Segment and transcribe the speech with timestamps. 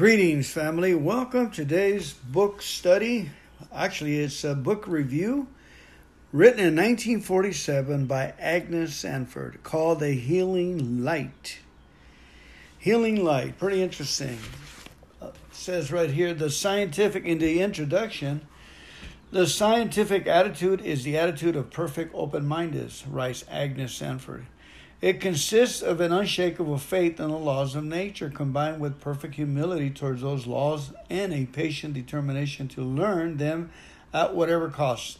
[0.00, 0.94] Greetings, family.
[0.94, 3.28] Welcome to today's book study.
[3.70, 5.46] Actually, it's a book review
[6.32, 11.58] written in 1947 by Agnes Sanford called The Healing Light.
[12.78, 14.38] Healing Light, pretty interesting.
[15.20, 18.48] Uh, it says right here the scientific, in the introduction,
[19.32, 24.46] the scientific attitude is the attitude of perfect open mindedness, writes Agnes Sanford.
[25.00, 29.88] It consists of an unshakable faith in the laws of nature combined with perfect humility
[29.88, 33.70] towards those laws and a patient determination to learn them
[34.12, 35.18] at whatever cost.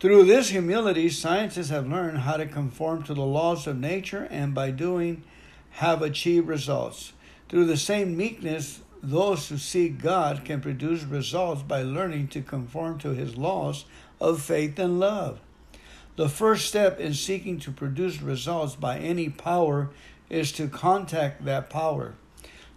[0.00, 4.54] Through this humility, scientists have learned how to conform to the laws of nature and
[4.54, 5.22] by doing
[5.70, 7.14] have achieved results.
[7.48, 12.98] Through the same meekness, those who seek God can produce results by learning to conform
[12.98, 13.86] to his laws
[14.20, 15.40] of faith and love.
[16.16, 19.90] The first step in seeking to produce results by any power
[20.30, 22.14] is to contact that power.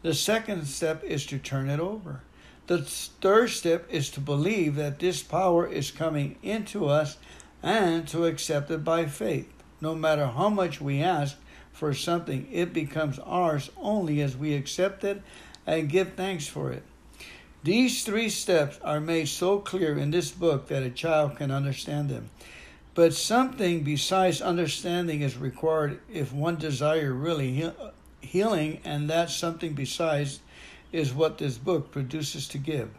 [0.01, 2.21] The second step is to turn it over.
[2.67, 7.17] The third step is to believe that this power is coming into us
[7.63, 9.51] and to accept it by faith.
[9.81, 11.37] No matter how much we ask
[11.71, 15.21] for something, it becomes ours only as we accept it
[15.65, 16.83] and give thanks for it.
[17.63, 22.09] These three steps are made so clear in this book that a child can understand
[22.09, 22.29] them.
[22.99, 27.71] But something besides understanding is required if one desire really he-
[28.19, 30.41] healing, and that something besides
[30.91, 32.89] is what this book produces to give.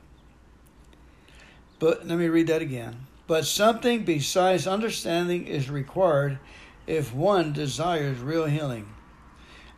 [1.79, 3.09] But let me read that again.
[3.27, 6.39] But something besides understanding is required
[6.87, 8.89] if one desires real healing.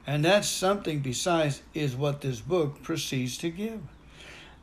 [0.06, 3.80] And that something besides is what this book proceeds to give.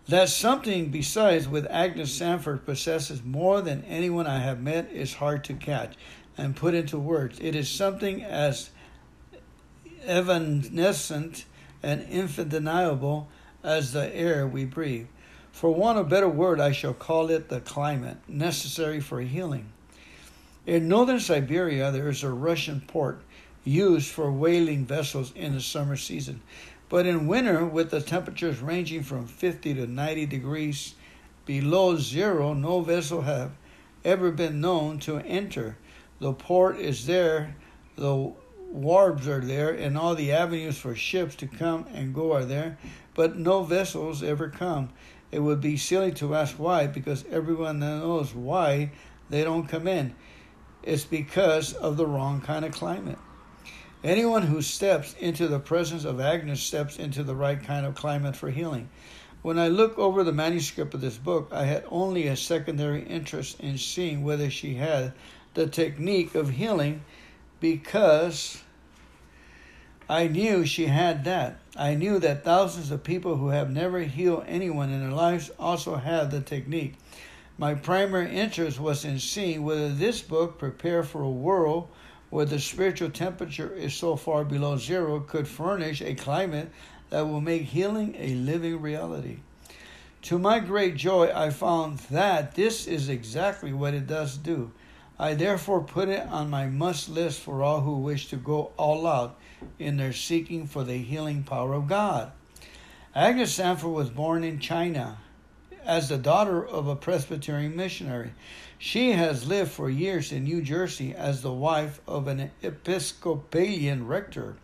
[0.09, 5.43] That something besides with Agnes Sanford possesses more than anyone I have met is hard
[5.43, 5.93] to catch
[6.35, 7.38] and put into words.
[7.39, 8.71] It is something as
[10.03, 11.45] evanescent
[11.83, 13.27] and undeniable
[13.63, 15.05] as the air we breathe.
[15.52, 19.69] For want of better word, I shall call it the climate necessary for healing.
[20.65, 23.21] In northern Siberia, there is a Russian port
[23.64, 26.42] used for whaling vessels in the summer season.
[26.89, 30.95] But in winter, with the temperatures ranging from 50 to 90 degrees
[31.45, 33.52] below zero, no vessel have
[34.04, 35.78] ever been known to enter.
[36.20, 37.55] The port is there,
[37.95, 38.33] the
[38.72, 42.78] wharves are there, and all the avenues for ships to come and go are there,
[43.14, 44.89] but no vessels ever come.
[45.32, 48.92] It would be silly to ask why, because everyone knows why
[49.30, 50.16] they don't come in.
[50.82, 53.20] It's because of the wrong kind of climate.
[54.04, 58.33] Anyone who steps into the presence of Agnes steps into the right kind of climate
[58.33, 58.87] for healing.
[59.42, 63.60] When I look over the manuscript of this book, I had only a secondary interest
[63.60, 65.11] in seeing whether she had
[65.54, 67.04] the technique of healing
[67.60, 68.64] because
[70.08, 71.60] I knew she had that.
[71.76, 75.95] I knew that thousands of people who have never healed anyone in their lives also
[75.95, 76.95] have the technique.
[77.58, 81.89] My primary interest was in seeing whether this book, prepared for a World,
[82.30, 86.70] where the spiritual temperature is so far below zero, could furnish a climate
[87.10, 89.38] that will make healing a living reality.
[90.23, 94.72] To my great joy, I found that this is exactly what it does do.
[95.17, 99.08] I therefore put it on my must list for all who wish to go all
[99.08, 99.38] out
[99.78, 102.32] in their seeking for the healing power of God.
[103.16, 105.17] Agnes Sanford was born in China
[105.84, 108.32] as the daughter of a Presbyterian missionary.
[108.82, 114.56] She has lived for years in New Jersey as the wife of an Episcopalian rector,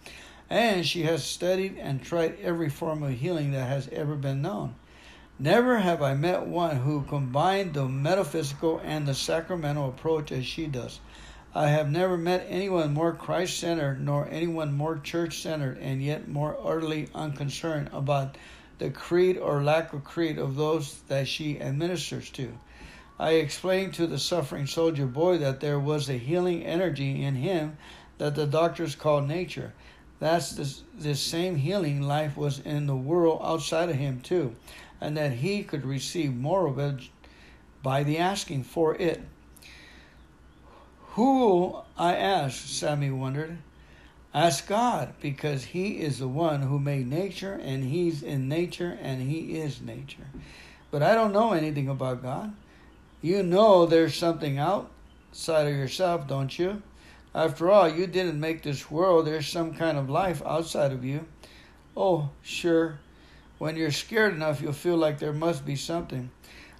[0.49, 4.75] and she has studied and tried every form of healing that has ever been known.
[5.37, 10.67] Never have I met one who combined the metaphysical and the sacramental approach as she
[10.67, 11.01] does.
[11.53, 16.29] I have never met anyone more Christ centered, nor anyone more church centered, and yet
[16.29, 18.37] more utterly unconcerned about
[18.77, 22.57] the creed or lack of creed of those that she administers to.
[23.17, 27.77] I explained to the suffering soldier boy that there was a healing energy in him
[28.17, 29.73] that the doctors call nature.
[30.19, 34.55] That's this same healing life was in the world outside of him too,
[34.99, 37.09] and that he could receive more of it
[37.83, 39.21] by the asking for it.
[41.15, 43.57] Who, I asked, Sammy wondered.
[44.33, 49.21] Ask God, because He is the one who made nature, and He's in nature, and
[49.21, 50.27] He is nature.
[50.91, 52.53] But I don't know anything about God.
[53.21, 56.81] You know there's something outside of yourself, don't you?
[57.33, 59.27] After all, you didn't make this world.
[59.27, 61.25] There's some kind of life outside of you.
[61.97, 62.99] Oh, sure.
[63.57, 66.29] When you're scared enough, you'll feel like there must be something.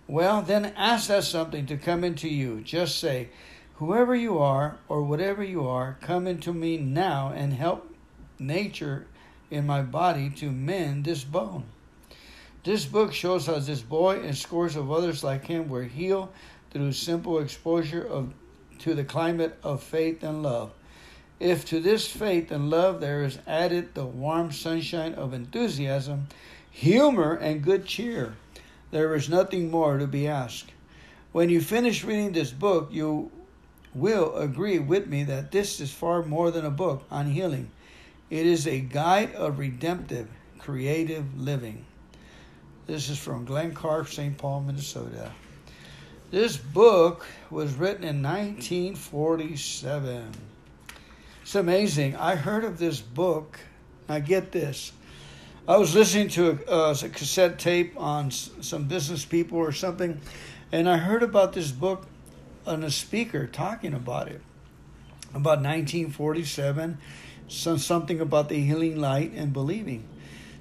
[0.07, 2.61] Well, then ask that something to come into you.
[2.61, 3.29] Just say,
[3.75, 7.93] Whoever you are, or whatever you are, come into me now and help
[8.39, 9.07] nature
[9.51, 11.65] in my body to mend this bone.
[12.65, 16.29] This book shows how this boy and scores of others like him were healed
[16.71, 18.33] through simple exposure of,
[18.79, 20.71] to the climate of faith and love.
[21.39, 26.27] If to this faith and love there is added the warm sunshine of enthusiasm,
[26.71, 28.35] humor, and good cheer,
[28.89, 30.71] there is nothing more to be asked.
[31.33, 33.29] When you finish reading this book, you
[33.93, 37.69] will agree with me that this is far more than a book on healing.
[38.31, 41.85] It is a guide of redemptive, creative living.
[42.87, 44.37] This is from Glen Karp, St.
[44.37, 45.31] Paul, Minnesota.
[46.29, 50.31] This book was written in 1947.
[51.41, 52.15] It's amazing.
[52.15, 53.59] I heard of this book.
[54.07, 54.91] Now, get this.
[55.67, 60.21] I was listening to a, uh, a cassette tape on some business people or something,
[60.71, 62.05] and I heard about this book
[62.67, 64.41] on a speaker talking about it.
[65.29, 66.99] About 1947,
[67.47, 70.07] some, something about the healing light and believing.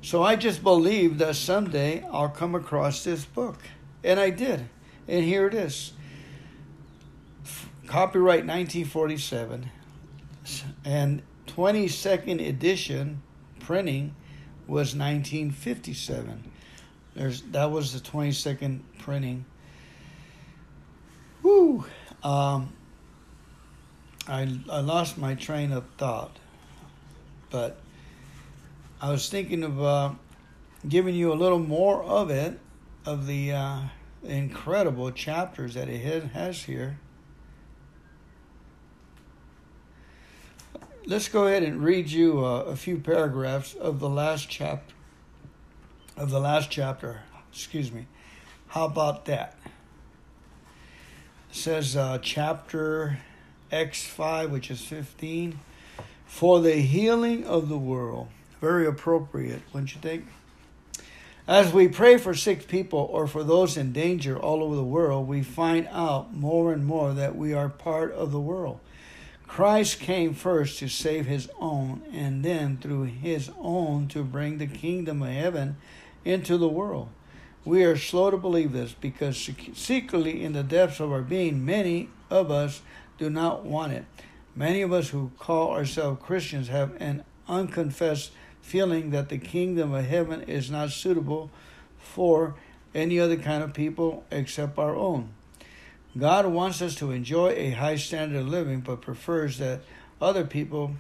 [0.04, 3.56] So I just believed that someday I'll come across this book.
[4.04, 4.68] And I did.
[5.08, 5.94] And here it is.
[7.86, 9.70] Copyright 1947
[10.84, 13.22] and 22nd edition
[13.60, 14.14] printing
[14.66, 16.52] was 1957.
[17.14, 19.46] There's that was the 22nd printing.
[21.42, 21.86] Woo!
[22.22, 22.74] Um,
[24.28, 26.38] I I lost my train of thought,
[27.48, 27.78] but
[29.04, 30.12] I was thinking of uh,
[30.88, 32.58] giving you a little more of it,
[33.04, 33.80] of the uh,
[34.22, 36.98] incredible chapters that it has here.
[41.04, 44.94] Let's go ahead and read you uh, a few paragraphs of the last chapter.
[46.16, 48.06] Of the last chapter, excuse me.
[48.68, 49.58] How about that?
[51.50, 53.18] It says uh, chapter
[53.70, 55.60] X5, which is 15,
[56.24, 58.28] for the healing of the world
[58.64, 60.24] very appropriate, wouldn't you think?
[61.46, 65.28] As we pray for sick people or for those in danger all over the world,
[65.28, 68.80] we find out more and more that we are part of the world.
[69.46, 74.66] Christ came first to save his own, and then through his own to bring the
[74.66, 75.76] kingdom of heaven
[76.24, 77.10] into the world.
[77.66, 79.36] We are slow to believe this because
[79.74, 82.80] secretly in the depths of our being, many of us
[83.18, 84.06] do not want it.
[84.56, 88.32] Many of us who call ourselves Christians have an unconfessed
[88.64, 91.50] feeling that the kingdom of heaven is not suitable
[91.98, 92.54] for
[92.94, 95.28] any other kind of people except our own.
[96.16, 99.82] God wants us to enjoy a high standard of living, but prefers that
[100.18, 100.92] other people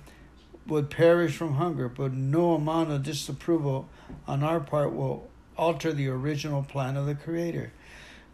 [0.66, 3.88] would perish from hunger, but no amount of disapproval
[4.26, 7.72] on our part will alter the original plan of the Creator.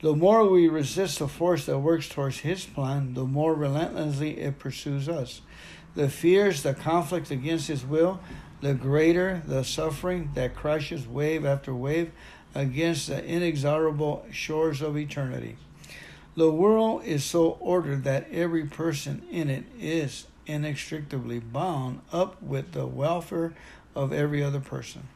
[0.01, 4.59] The more we resist the force that works towards His plan, the more relentlessly it
[4.59, 5.41] pursues us.
[5.95, 8.21] The fears, the conflict against His will,
[8.61, 12.11] the greater the suffering that crashes wave after wave
[12.55, 15.57] against the inexorable shores of eternity.
[16.37, 22.73] The world is so ordered that every person in it is inextricably bound up with
[22.73, 23.53] the welfare
[23.95, 25.09] of every other person.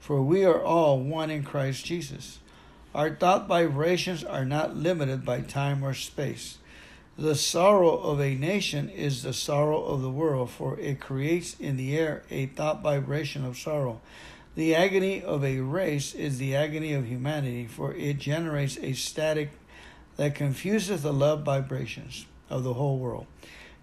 [0.00, 2.38] For we are all one in Christ Jesus.
[2.94, 6.58] Our thought vibrations are not limited by time or space.
[7.18, 11.76] The sorrow of a nation is the sorrow of the world, for it creates in
[11.76, 14.00] the air a thought vibration of sorrow.
[14.54, 19.50] The agony of a race is the agony of humanity, for it generates a static
[20.16, 23.26] that confuses the love vibrations of the whole world.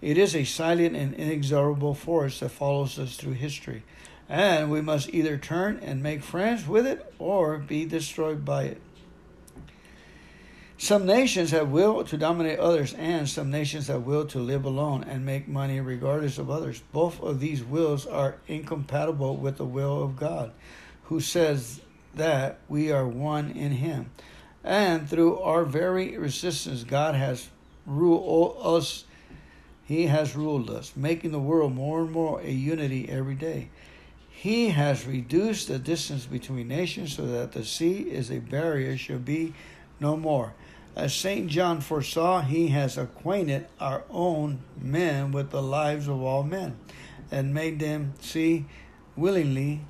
[0.01, 3.83] It is a silent and inexorable force that follows us through history,
[4.29, 8.81] and we must either turn and make friends with it or be destroyed by it.
[10.77, 15.05] Some nations have will to dominate others, and some nations have will to live alone
[15.05, 16.83] and make money regardless of others.
[16.91, 20.51] Both of these wills are incompatible with the will of God,
[21.05, 21.79] who says
[22.15, 24.11] that we are one in Him.
[24.65, 27.49] And through our very resistance, God has
[27.85, 29.05] ruled us.
[29.85, 33.69] He has ruled us, making the world more and more a unity every day.
[34.29, 39.19] He has reduced the distance between nations so that the sea is a barrier shall
[39.19, 39.53] be
[39.99, 40.53] no more.
[40.95, 41.47] As St.
[41.47, 46.77] John foresaw, he has acquainted our own men with the lives of all men
[47.29, 48.65] and made them see
[49.17, 49.81] willingly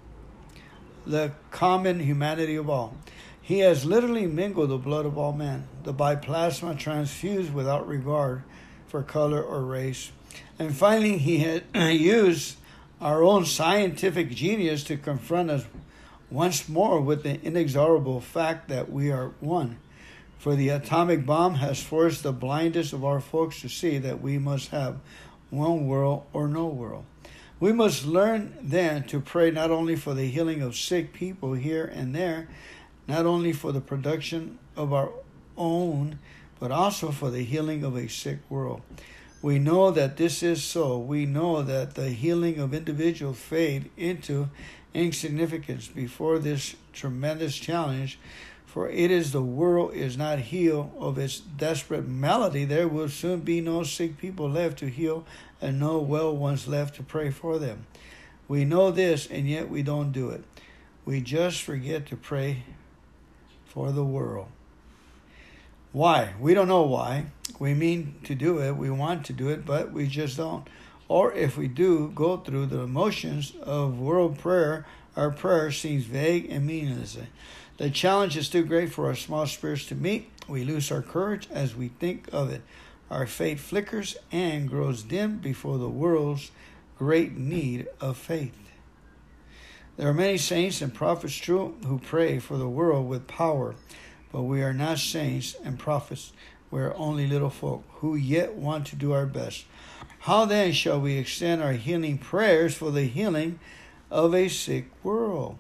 [1.06, 2.96] the common humanity of all.
[3.40, 8.42] He has literally mingled the blood of all men, the biplasma transfused without regard
[8.88, 10.12] for color or race.
[10.58, 12.58] And finally, he had used
[13.00, 15.66] our own scientific genius to confront us
[16.32, 19.78] once more with the inexorable fact that we are one.
[20.46, 24.38] For the atomic bomb has forced the blindest of our folks to see that we
[24.38, 25.00] must have
[25.50, 27.06] one world or no world.
[27.60, 31.86] We must learn then to pray not only for the healing of sick people here
[31.86, 32.48] and there,
[33.08, 35.10] not only for the production of our
[35.58, 36.20] own,
[36.60, 38.84] but also for the healing of a sick world.
[39.42, 41.00] We know that this is so.
[41.00, 44.50] We know that the healing of individuals fade into
[44.94, 48.20] insignificance before this tremendous challenge.
[48.76, 53.40] For it is the world is not healed of its desperate malady, there will soon
[53.40, 55.26] be no sick people left to heal
[55.62, 57.88] and no well ones left to pray for them.
[58.50, 60.44] We know this, and yet we don't do it.
[61.06, 62.64] We just forget to pray
[63.64, 64.48] for the world.
[65.94, 66.34] Why?
[66.38, 67.28] We don't know why.
[67.58, 70.68] We mean to do it, we want to do it, but we just don't.
[71.08, 76.52] Or if we do go through the motions of world prayer, our prayer seems vague
[76.52, 77.18] and meaningless.
[77.78, 80.30] The challenge is too great for our small spirits to meet.
[80.48, 82.62] We lose our courage as we think of it.
[83.10, 86.52] Our faith flickers and grows dim before the world's
[86.98, 88.58] great need of faith.
[89.98, 93.76] There are many saints and prophets true who pray for the world with power,
[94.32, 96.32] but we are not saints and prophets.
[96.72, 99.66] We are only little folk who yet want to do our best.
[100.20, 103.60] How then shall we extend our healing prayers for the healing
[104.10, 105.58] of a sick world?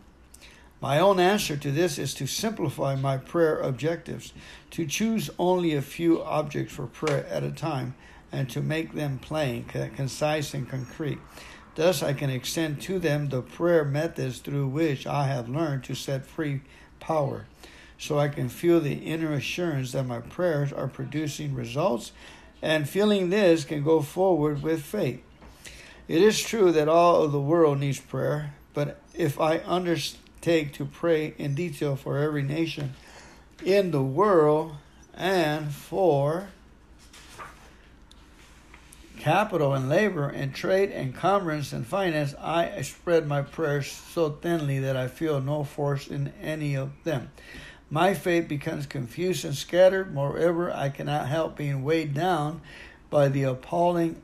[0.81, 4.33] My own answer to this is to simplify my prayer objectives,
[4.71, 7.95] to choose only a few objects for prayer at a time,
[8.31, 11.19] and to make them plain, concise, and concrete.
[11.75, 15.95] Thus, I can extend to them the prayer methods through which I have learned to
[15.95, 16.61] set free
[16.99, 17.45] power,
[17.97, 22.11] so I can feel the inner assurance that my prayers are producing results,
[22.61, 25.21] and feeling this can go forward with faith.
[26.07, 30.73] It is true that all of the world needs prayer, but if I understand take
[30.73, 32.93] to pray in detail for every nation
[33.63, 34.75] in the world
[35.15, 36.49] and for
[39.17, 44.77] capital and labor and trade and commerce and finance, I spread my prayers so thinly
[44.79, 47.31] that I feel no force in any of them.
[47.89, 50.13] My faith becomes confused and scattered.
[50.13, 52.61] Moreover, I cannot help being weighed down
[53.09, 54.21] by the appalling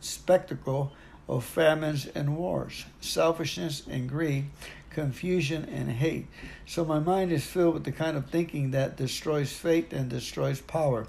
[0.00, 0.90] spectacle
[1.28, 4.46] of famines and wars, selfishness and greed,
[4.90, 6.26] confusion, and hate.
[6.66, 10.60] So my mind is filled with the kind of thinking that destroys faith and destroys
[10.60, 11.06] power.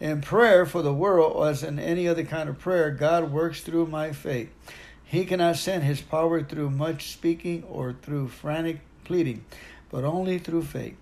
[0.00, 3.86] In prayer for the world, as in any other kind of prayer, God works through
[3.86, 4.50] my faith.
[5.04, 9.44] He cannot send his power through much speaking or through frantic pleading,
[9.90, 10.96] but only through faith.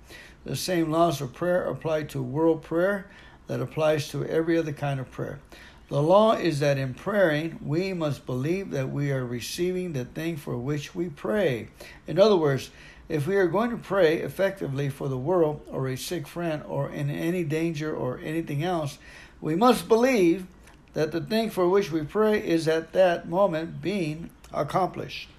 [0.45, 3.11] The same laws of prayer apply to world prayer
[3.49, 5.41] that applies to every other kind of prayer.
[5.89, 10.37] The law is that in praying, we must believe that we are receiving the thing
[10.37, 11.69] for which we pray.
[12.07, 12.71] In other words,
[13.09, 16.91] if we are going to pray effectively for the world or a sick friend or
[16.91, 18.99] in any danger or anything else,
[19.41, 20.47] we must believe
[20.93, 25.31] that the thing for which we pray is at that moment being accomplished.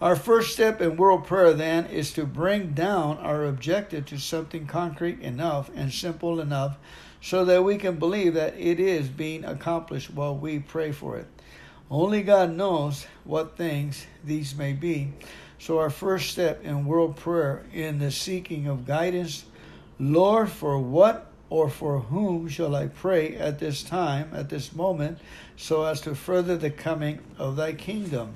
[0.00, 4.66] Our first step in world prayer, then, is to bring down our objective to something
[4.66, 6.78] concrete enough and simple enough
[7.20, 11.26] so that we can believe that it is being accomplished while we pray for it.
[11.90, 15.12] Only God knows what things these may be.
[15.58, 19.44] So, our first step in world prayer in the seeking of guidance
[19.98, 25.18] Lord, for what or for whom shall I pray at this time, at this moment,
[25.56, 28.34] so as to further the coming of thy kingdom?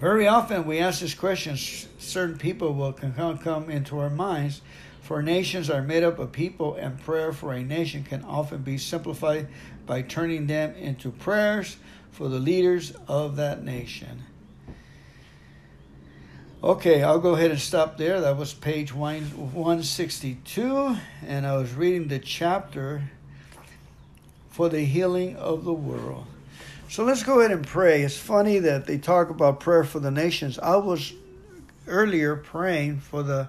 [0.00, 4.60] Very often we ask this question, certain people will come into our minds
[5.06, 8.76] for nations are made up of people, and prayer for a nation can often be
[8.76, 9.46] simplified
[9.86, 11.76] by turning them into prayers
[12.10, 14.24] for the leaders of that nation.
[16.60, 18.20] Okay, I'll go ahead and stop there.
[18.20, 23.04] That was page 162, and I was reading the chapter
[24.50, 26.26] for the healing of the world.
[26.88, 28.02] So let's go ahead and pray.
[28.02, 30.58] It's funny that they talk about prayer for the nations.
[30.58, 31.12] I was
[31.86, 33.48] earlier praying for the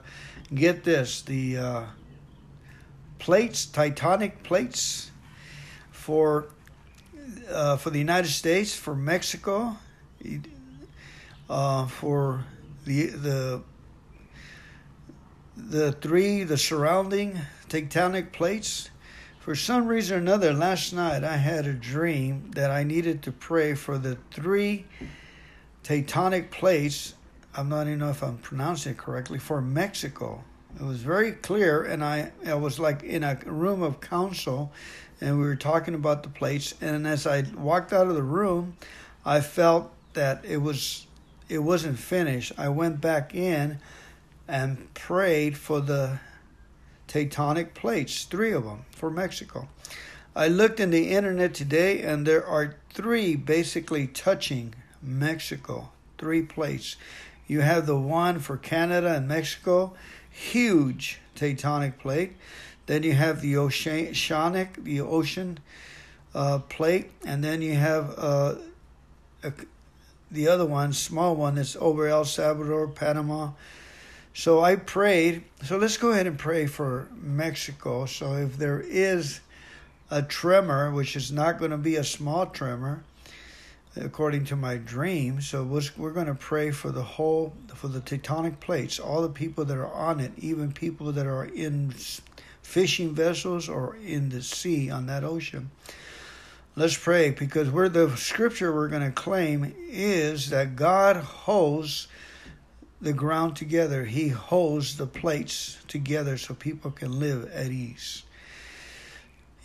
[0.54, 1.84] get this the uh,
[3.20, 5.12] plates, tectonic plates
[5.92, 6.48] for
[7.51, 9.77] uh, for the United States, for Mexico,
[11.50, 12.46] uh, for
[12.86, 13.62] the the
[15.56, 17.39] the three the surrounding
[17.70, 18.89] tectonic plates.
[19.39, 23.32] For some reason or another, last night I had a dream that I needed to
[23.32, 24.86] pray for the three
[25.86, 27.13] tectonic plates
[27.57, 30.43] I'm not even know if I'm pronouncing it correctly, for Mexico.
[30.79, 34.71] It was very clear, and I, I was like in a room of council,
[35.19, 36.75] and we were talking about the plates.
[36.81, 38.77] And as I walked out of the room,
[39.25, 41.07] I felt that it was
[41.49, 42.51] it wasn't finished.
[42.59, 43.79] I went back in
[44.47, 46.19] and prayed for the
[47.07, 49.67] tectonic plates, three of them for Mexico.
[50.35, 56.97] I looked in the internet today, and there are three basically touching Mexico, three plates.
[57.48, 59.94] You have the one for Canada and Mexico,
[60.30, 62.34] huge tectonic plate.
[62.86, 65.60] Then you have the oceanic, the ocean
[66.34, 68.56] uh, plate, and then you have uh,
[69.44, 69.54] a,
[70.32, 73.51] the other one, small one, that's over El Salvador, Panama.
[74.34, 75.44] So I prayed.
[75.63, 78.06] So let's go ahead and pray for Mexico.
[78.06, 79.39] So if there is
[80.12, 83.04] a tremor, which is not going to be a small tremor,
[84.01, 85.42] according to my dream.
[85.42, 85.63] So
[85.98, 89.77] we're going to pray for the whole, for the tectonic plates, all the people that
[89.77, 91.94] are on it, even people that are in
[92.62, 95.72] fishing vessels or in the sea on that ocean.
[96.75, 102.08] Let's pray because where the scripture we're going to claim is that God holds
[103.01, 104.06] the ground together.
[104.06, 108.24] He holds the plates together so people can live at ease.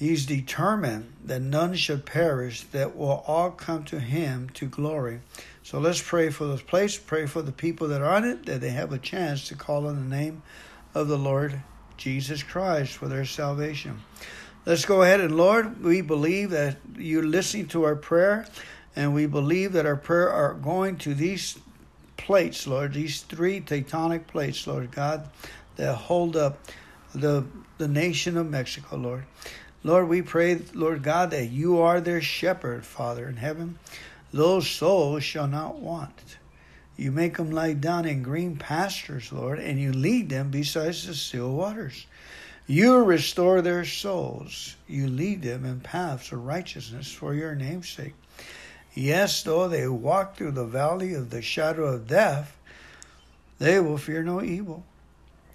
[0.02, 5.20] He's determined that none should perish, that will all come to him to glory.
[5.62, 8.60] So let's pray for those places, pray for the people that are on it, that
[8.60, 10.42] they have a chance to call on the name
[10.92, 11.62] of the Lord
[11.96, 14.02] Jesus Christ for their salvation.
[14.66, 18.48] Let's go ahead and Lord, we believe that you're listening to our prayer,
[18.96, 21.60] and we believe that our prayer are going to these
[22.16, 25.30] plates, Lord, these three tectonic plates, Lord God,
[25.76, 26.58] that hold up
[27.14, 27.46] the
[27.78, 29.24] the nation of Mexico, Lord.
[29.84, 33.78] Lord, we pray, Lord God, that you are their shepherd, Father in heaven.
[34.32, 36.36] Those souls shall not want.
[36.96, 41.14] You make them lie down in green pastures, Lord, and you lead them beside the
[41.14, 42.06] still waters.
[42.66, 44.76] You restore their souls.
[44.86, 48.14] You lead them in paths of righteousness for your name's sake.
[48.94, 52.56] Yes, though they walk through the valley of the shadow of death,
[53.58, 54.84] they will fear no evil.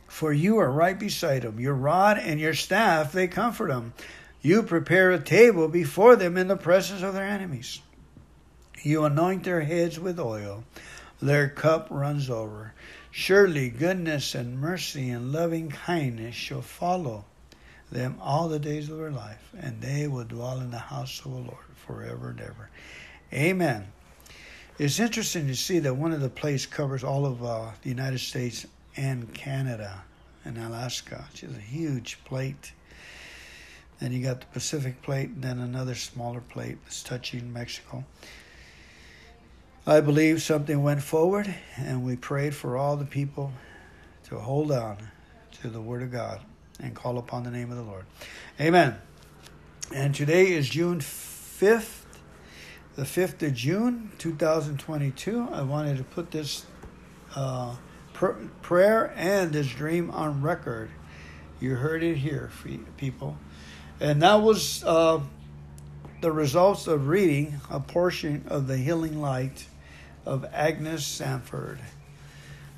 [0.08, 1.60] For you are right beside them.
[1.60, 3.94] Your rod and your staff, they comfort them.
[4.42, 7.82] You prepare a table before them in the presence of their enemies.
[8.84, 10.64] You anoint their heads with oil,
[11.22, 12.74] their cup runs over.
[13.12, 17.26] Surely goodness and mercy and loving kindness shall follow
[17.92, 21.32] them all the days of their life, and they will dwell in the house of
[21.32, 22.70] the Lord forever and ever.
[23.34, 23.88] Amen.
[24.78, 28.20] It's interesting to see that one of the plates covers all of uh, the United
[28.20, 28.68] States
[28.98, 30.04] and Canada
[30.44, 32.74] and Alaska, which is a huge plate.
[34.00, 38.04] Then you got the Pacific plate, and then another smaller plate that's touching Mexico.
[39.86, 43.54] I believe something went forward, and we prayed for all the people
[44.26, 44.98] to hold on
[45.62, 46.42] to the Word of God
[46.80, 48.06] and call upon the name of the Lord.
[48.60, 48.96] Amen.
[49.94, 52.04] And today is June 5th,
[52.96, 55.48] the 5th of June, 2022.
[55.52, 56.66] I wanted to put this
[57.36, 57.76] uh,
[58.18, 60.90] pr- prayer and his dream on record.
[61.60, 62.50] You heard it here,
[62.98, 63.38] people.
[64.00, 65.22] And that was uh,
[66.22, 69.66] the results of reading a portion of The Healing Light
[70.26, 71.80] of Agnes Sanford.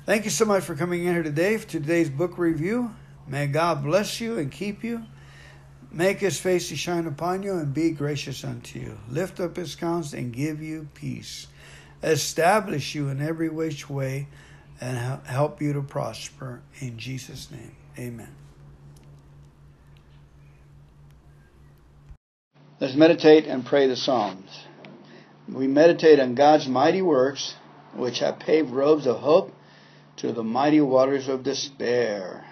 [0.06, 2.94] Thank you so much for coming in here today for today's book review.
[3.26, 5.04] May God bless you and keep you.
[5.90, 8.98] Make his face to shine upon you and be gracious unto you.
[9.08, 11.46] Lift up his countenance and give you peace.
[12.02, 14.28] Establish you in every which way
[14.80, 16.62] and help you to prosper.
[16.80, 18.34] In Jesus' name, amen.
[22.80, 24.64] Let's meditate and pray the Psalms.
[25.46, 27.54] We meditate on God's mighty works,
[27.94, 29.52] which have paved roads of hope
[30.16, 32.46] to the mighty waters of despair.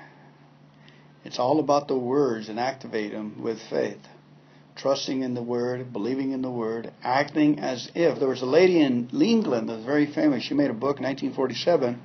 [1.25, 4.07] It's all about the words and activate them with faith.
[4.79, 8.19] Trusting in the Word, believing in the Word, acting as if.
[8.19, 10.45] There was a lady in England that was very famous.
[10.45, 12.01] She made a book in 1947.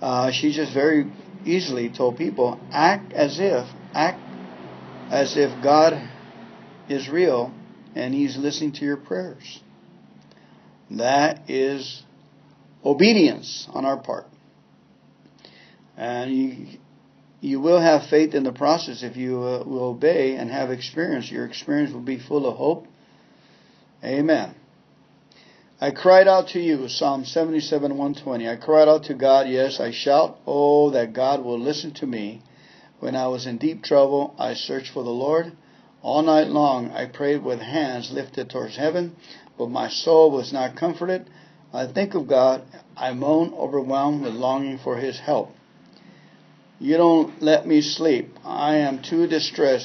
[0.00, 1.10] Uh, she just very
[1.44, 4.20] easily told people, act as if, act
[5.10, 5.94] as if God
[6.88, 7.52] is real
[7.94, 9.60] and He's listening to your prayers.
[10.90, 12.02] That is
[12.84, 14.26] obedience on our part.
[15.96, 16.78] And you,
[17.40, 21.30] you will have faith in the process if you uh, will obey and have experience.
[21.30, 22.86] Your experience will be full of hope.
[24.04, 24.54] Amen.
[25.80, 28.48] I cried out to you, Psalm 77, 120.
[28.48, 32.42] I cried out to God, yes, I shout, oh, that God will listen to me.
[32.98, 35.52] When I was in deep trouble, I searched for the Lord.
[36.02, 39.16] All night long I prayed with hands lifted towards heaven,
[39.56, 41.30] but my soul was not comforted.
[41.72, 42.62] I think of God.
[42.94, 45.54] I moan, overwhelmed with longing for His help.
[46.82, 48.38] You don't let me sleep.
[48.42, 49.78] I am too distressed.